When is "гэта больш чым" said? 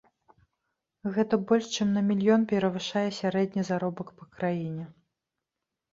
1.17-1.91